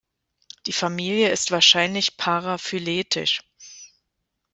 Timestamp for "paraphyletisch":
2.17-3.41